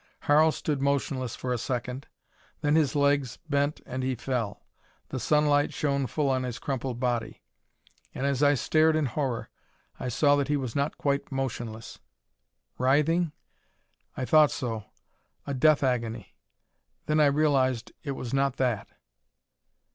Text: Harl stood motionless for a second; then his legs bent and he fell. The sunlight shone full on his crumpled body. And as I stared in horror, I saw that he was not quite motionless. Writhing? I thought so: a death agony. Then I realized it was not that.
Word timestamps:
Harl 0.21 0.51
stood 0.51 0.81
motionless 0.81 1.35
for 1.35 1.53
a 1.53 1.59
second; 1.59 2.07
then 2.61 2.73
his 2.75 2.95
legs 2.95 3.37
bent 3.47 3.81
and 3.85 4.01
he 4.01 4.15
fell. 4.15 4.65
The 5.09 5.19
sunlight 5.19 5.73
shone 5.75 6.07
full 6.07 6.27
on 6.27 6.41
his 6.41 6.57
crumpled 6.57 6.99
body. 6.99 7.43
And 8.15 8.25
as 8.25 8.41
I 8.41 8.55
stared 8.55 8.95
in 8.95 9.05
horror, 9.05 9.51
I 9.99 10.09
saw 10.09 10.35
that 10.37 10.47
he 10.47 10.57
was 10.57 10.75
not 10.75 10.97
quite 10.97 11.31
motionless. 11.31 11.99
Writhing? 12.79 13.31
I 14.17 14.25
thought 14.25 14.49
so: 14.49 14.85
a 15.45 15.53
death 15.53 15.83
agony. 15.83 16.33
Then 17.05 17.19
I 17.19 17.27
realized 17.27 17.91
it 18.01 18.13
was 18.13 18.33
not 18.33 18.55
that. 18.57 18.87